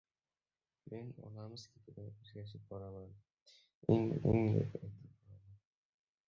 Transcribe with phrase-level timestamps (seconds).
[0.93, 3.13] Men onamiz ketidan ergashib boraman.
[3.97, 4.99] Ing-ing etib boraman.